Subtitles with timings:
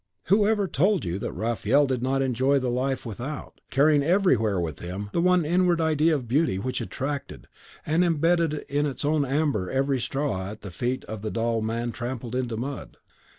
[0.29, 4.79] "Who ever told you that Raphael did not enjoy the life without, carrying everywhere with
[4.79, 7.47] him the one inward idea of beauty which attracted
[7.85, 11.91] and imbedded in its own amber every straw that the feet of the dull man
[11.91, 12.97] trampled into mud?